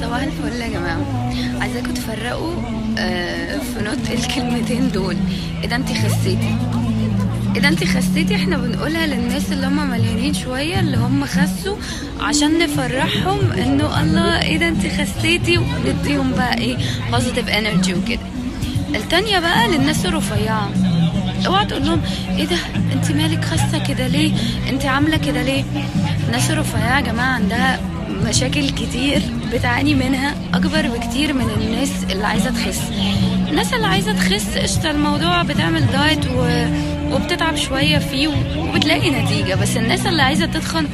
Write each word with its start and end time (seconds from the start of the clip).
صباح 0.00 0.22
الفل 0.22 0.60
يا 0.60 0.68
جماعة. 0.68 1.32
عايزاكم 1.60 1.94
تفرقوا 1.94 2.54
آه، 2.98 3.58
في 3.58 3.84
نطق 3.84 4.12
الكلمتين 4.12 4.90
دول. 4.90 5.16
إيه 5.62 5.68
ده 5.68 5.76
خسيتي. 5.78 6.56
إيه 7.56 7.60
ده 7.62 7.86
خسيتي 7.86 8.34
إحنا 8.36 8.56
بنقولها 8.56 9.06
للناس 9.06 9.52
اللي 9.52 9.66
هم 9.66 9.90
مليانين 9.90 10.34
شوية 10.34 10.80
اللي 10.80 10.96
هم 10.96 11.24
خسوا 11.24 11.76
عشان 12.20 12.58
نفرحهم 12.58 13.52
إنه 13.52 14.02
الله 14.02 14.42
إيه 14.42 14.56
ده 14.58 14.74
خسيتي 14.90 15.58
ونديهم 15.58 16.32
بقى 16.32 16.58
إيه 16.58 16.76
positive 17.12 17.48
energy 17.48 17.94
وكده. 17.94 18.20
التانية 18.94 19.38
بقى 19.38 19.68
للناس 19.68 20.06
الرفيعة. 20.06 20.70
اوعى 21.46 21.64
تقول 21.66 21.86
لهم 21.86 22.00
إيه 22.36 22.44
ده؟ 22.44 22.56
انت 22.92 23.10
مالك 23.12 23.44
خاسه 23.44 23.78
كده 23.88 24.06
ليه؟ 24.06 24.32
انت 24.68 24.84
عاملة 24.84 25.16
كده 25.16 25.42
ليه؟ 25.42 25.64
الناس 26.28 26.50
الرفيعه 26.50 26.96
يا 26.96 27.00
جماعة 27.00 27.34
عندها 27.34 27.80
مشاكل 28.28 28.70
كتير 28.70 29.22
بتعاني 29.52 29.94
منها 29.94 30.34
أكبر 30.54 30.88
بكتير 30.88 31.32
من 31.32 31.50
الناس 31.60 31.90
اللي 32.10 32.26
عايزة 32.26 32.50
تخس. 32.50 32.80
الناس 33.48 33.74
اللي 33.74 33.86
عايزة 33.86 34.12
تخس 34.12 34.58
قشطة 34.58 34.90
الموضوع 34.90 35.42
بتعمل 35.42 35.86
دايت 35.92 36.26
و... 36.26 36.66
وبتتعب 37.14 37.56
شوية 37.56 37.98
فيه 37.98 38.28
وبتلاقي 38.56 39.10
نتيجة. 39.10 39.54
بس 39.54 39.76
الناس 39.76 40.06
اللي 40.06 40.22
عايزة 40.22 40.46
تتخن 40.46 40.86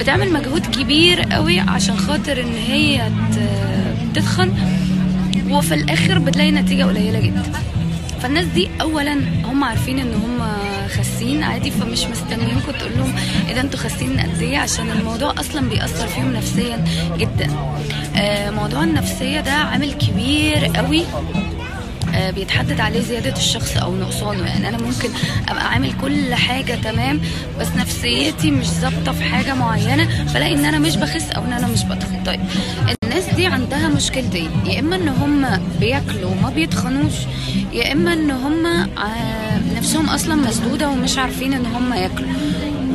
بتعمل 0.00 0.32
مجهود 0.32 0.66
كبير 0.66 1.22
قوي 1.22 1.60
عشان 1.60 1.96
خاطر 1.96 2.40
إن 2.40 2.54
هي 2.68 3.10
تتخن 4.14 4.52
وفي 5.50 5.74
الآخر 5.74 6.18
بتلاقي 6.18 6.50
نتيجة 6.50 6.84
قليلة 6.84 7.20
جدا. 7.20 7.42
فالناس 8.22 8.44
دي 8.46 8.68
اولا 8.80 9.20
هم 9.44 9.64
عارفين 9.64 9.98
إن 9.98 10.12
هم 10.14 10.48
خاسين 10.88 11.42
عادي 11.42 11.70
فمش 11.70 12.04
مستنيينكم 12.04 12.72
تقول 12.72 12.92
لهم 12.96 13.14
إيه 13.48 13.54
ده 13.54 13.60
أنتوا 13.60 13.78
خاسين 13.78 14.20
قد 14.20 14.42
إيه 14.42 14.58
عشان 14.58 14.90
الموضوع 14.90 15.34
أصلا 15.40 15.68
بيأثر 15.68 16.06
فيهم 16.06 16.32
نفسيا 16.32 16.84
جدا. 17.18 17.50
آه، 18.16 18.50
موضوع 18.50 18.84
النفسية 18.84 19.40
ده 19.40 19.52
عامل 19.52 19.92
كبير 19.92 20.66
قوي. 20.76 21.04
بيتحدد 22.34 22.80
عليه 22.80 23.00
زيادة 23.00 23.32
الشخص 23.36 23.76
أو 23.76 23.96
نقصانه. 23.96 24.46
يعني 24.46 24.68
أنا 24.68 24.78
ممكن 24.78 25.08
أبقى 25.48 25.68
عامل 25.68 25.92
كل 26.00 26.34
حاجة 26.34 26.74
تمام 26.74 27.20
بس 27.60 27.66
نفسيتي 27.76 28.50
مش 28.50 28.66
ظابطة 28.66 29.12
في 29.12 29.24
حاجة 29.24 29.54
معينة 29.54 30.24
فلاقي 30.24 30.54
إن 30.54 30.64
أنا 30.64 30.78
مش 30.78 30.96
بخس 30.96 31.30
أو 31.30 31.44
إن 31.44 31.52
أنا 31.52 31.66
مش 31.66 31.84
بتخن 31.84 32.22
طيب 32.26 32.40
الناس 33.04 33.24
دي 33.36 33.46
عندها 33.46 33.88
مشكلتين 33.88 34.50
يا 34.66 34.80
إما 34.80 34.96
إن 34.96 35.08
هم 35.08 35.46
بياكلوا 35.80 36.30
وما 36.30 36.50
بيتخنوش 36.50 37.12
يا 37.72 37.92
إما 37.92 38.12
إن 38.12 38.30
هم 38.30 38.66
آه، 38.66 39.58
نفسهم 39.76 40.08
أصلا 40.08 40.34
مسدودة 40.34 40.88
ومش 40.88 41.18
عارفين 41.18 41.52
إن 41.52 41.66
هم 41.66 41.92
ياكلوا. 41.94 42.28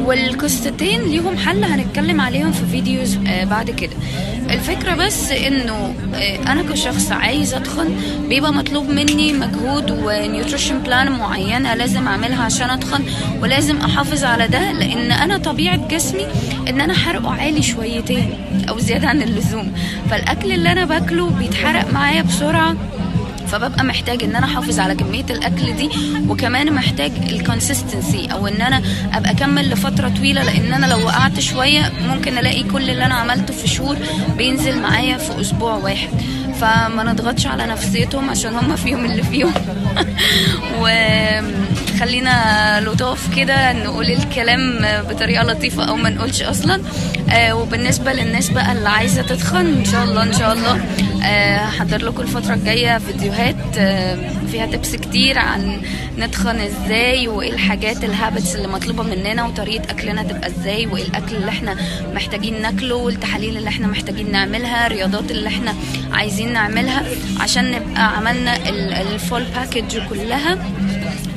والقصتين 0.05 1.01
ليهم 1.01 1.37
حل 1.37 1.63
هنتكلم 1.63 2.21
عليهم 2.21 2.51
في 2.51 2.65
videos 2.71 3.17
آه، 3.27 3.43
بعد 3.45 3.69
كده. 3.71 3.91
الفكرة 4.53 4.95
بس 4.95 5.31
إنه 5.31 5.95
آه، 6.15 6.51
أنا 6.51 6.63
كشخص 6.71 7.11
عايز 7.11 7.53
اتخن 7.53 7.95
بيبقى 8.29 8.53
مطلوب 8.53 8.89
مني 8.89 9.33
مجهود 9.33 9.91
و 9.91 10.00
nutrition 10.00 10.79
plan 10.79 11.11
معينة 11.11 11.73
لازم 11.73 12.07
أعملها 12.07 12.43
عشان 12.43 12.69
اتخن 12.69 13.03
ولازم 13.41 13.77
أحافظ 13.77 14.23
على 14.23 14.47
ده 14.47 14.71
لأن 14.71 15.11
أنا 15.11 15.37
طبيعة 15.37 15.87
جسمي 15.87 16.25
إن 16.69 16.81
أنا 16.81 16.93
حرقه 16.93 17.31
عالي 17.33 17.61
شويتين 17.63 18.29
أو 18.69 18.79
زيادة 18.79 19.07
عن 19.07 19.21
اللزوم. 19.21 19.73
فالأكل 20.09 20.51
اللي 20.51 20.71
أنا 20.71 20.85
باكله 20.85 21.29
بيتحرق 21.29 21.93
معايا 21.93 22.21
بسرعة 22.21 22.75
فببقى 23.53 23.83
محتاج 23.83 24.23
إن 24.23 24.35
أنا 24.35 24.45
أحافظ 24.45 24.79
على 24.79 24.95
كمية 24.95 25.25
الأكل 25.29 25.75
دي 25.75 25.89
وكمان 26.27 26.73
محتاج 26.73 27.11
الكونسيستنسي 27.29 28.27
أو 28.31 28.47
إن 28.47 28.61
أنا 28.61 28.81
أبقى 29.13 29.31
أكمل 29.31 29.69
لفترة 29.69 30.09
طويلة 30.09 30.43
لأن 30.43 30.73
أنا 30.73 30.85
لو 30.85 31.05
وقعت 31.05 31.39
شوية 31.39 31.91
ممكن 32.07 32.37
ألاقي 32.37 32.63
كل 32.63 32.89
اللي 32.89 33.05
أنا 33.05 33.15
عملته 33.15 33.53
في 33.53 33.67
شهور 33.67 33.97
بينزل 34.37 34.79
معايا 34.81 35.17
في 35.17 35.41
أسبوع 35.41 35.73
واحد. 35.75 36.09
فما 36.61 37.03
نضغطش 37.03 37.47
على 37.47 37.65
نفسيتهم 37.65 38.29
عشان 38.29 38.55
هم 38.55 38.75
فيهم 38.75 39.05
اللي 39.05 39.23
فيهم. 39.23 39.53
وخلينا 41.93 42.81
لطاف 42.85 43.35
كده 43.35 43.73
نقول 43.73 44.05
الكلام 44.11 44.85
بطريقة 45.09 45.43
لطيفة 45.43 45.83
أو 45.85 45.95
ما 45.95 46.09
نقولش 46.09 46.41
أصلا. 46.41 46.81
آه، 47.31 47.53
وبالنسبة 47.55 48.13
للناس 48.13 48.49
بقى 48.49 48.71
اللي 48.71 48.89
عايزة 48.89 49.21
تتخن 49.21 49.65
إن 49.65 49.85
شاء 49.85 50.03
الله 50.03 50.23
إن 50.23 50.33
شاء 50.33 50.53
الله. 50.53 50.81
آه، 51.25 51.57
هحضر 51.57 52.05
لكم 52.05 52.21
الفترة 52.21 52.53
الجاية 52.53 52.97
فيديوهات 52.97 53.55
آه، 53.77 54.17
فيها 54.51 54.65
tips 54.65 54.95
كتير 54.95 55.39
عن 55.39 55.81
نتخن 56.19 56.59
إزاي 56.59 57.27
وإيه 57.27 57.51
الحاجات 57.53 58.03
ال 58.03 58.11
habits 58.11 58.55
اللي 58.55 58.67
مطلوبة 58.67 59.03
مننا 59.03 59.45
وطريقة 59.45 59.91
أكلنا 59.91 60.23
تبقى 60.23 60.47
إزاي 60.49 60.87
وإيه 60.87 61.03
الأكل 61.03 61.35
اللي 61.35 61.49
إحنا 61.49 61.75
محتاجين 62.15 62.61
ناكله 62.61 62.95
والتحاليل 62.95 63.57
اللي 63.57 63.69
إحنا 63.69 63.87
محتاجين 63.87 64.31
نعملها 64.31 64.87
الرياضات 64.87 65.31
اللي 65.31 65.47
إحنا 65.47 65.73
عايزين 66.11 66.53
نعملها 66.53 67.03
عشان 67.39 67.71
نبقى 67.71 68.17
عملنا 68.17 68.57
ال 69.01 69.10
full 69.10 69.43
package 69.55 69.97
كلها. 70.09 70.57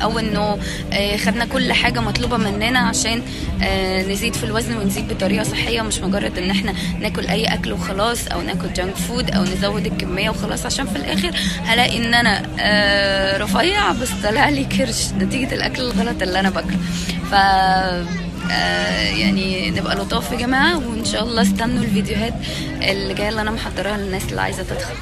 أو 0.02 0.18
انه 0.18 0.58
آه، 0.92 1.16
خدنا 1.16 1.44
كل 1.44 1.72
حاجة 1.72 2.00
مطلوبة 2.00 2.36
مننا 2.36 2.78
عشان 2.78 3.22
آه، 3.62 4.02
نزيد 4.02 4.34
في 4.34 4.44
الوزن 4.44 4.76
ونزيد 4.76 5.08
بطريقة 5.12 5.42
صحية 5.44 5.82
مش 5.82 5.98
مجرد 5.98 6.38
ان 6.38 6.50
إحنا 6.50 6.74
ناكل 7.00 7.26
اي 7.26 7.44
اكل 7.44 7.72
وخلاص 7.72 8.26
أو 8.28 8.40
ناكل 8.42 8.72
جانك 8.72 8.94
فود 8.96 9.30
أو 9.30 9.42
نزود 9.42 9.86
الكمية 9.86 10.30
وخلاص 10.30 10.66
عشان 10.66 10.86
في 10.86 10.96
الآخر 10.96 11.30
هلاقي 11.64 11.96
ان 12.06 12.14
أنا 12.14 12.42
آه، 12.60 13.38
رفيع 13.38 13.92
بس 13.92 14.08
طلع 14.24 14.48
لي 14.48 14.64
كرش. 14.64 15.06
نتيجة 15.20 15.54
الاكل 15.54 15.82
الغلط 15.82 16.22
اللي 16.22 16.40
أنا 16.40 16.50
باكله. 16.50 16.78
ف 17.30 17.34
يعني 19.16 19.70
نبقى 19.70 19.96
لطاف 19.96 20.32
يا 20.32 20.36
جماعة 20.36 20.76
وان 20.88 21.04
شاء 21.04 21.22
الله 21.22 21.42
استنوا 21.42 21.84
الفيديوهات 21.84 22.34
اللي 22.82 23.14
جاية 23.14 23.28
اللي 23.28 23.40
أنا 23.40 23.50
محضراها 23.50 23.96
للناس 23.96 24.22
اللي 24.30 24.40
عايزة 24.40 24.62
تدخل. 24.62 24.94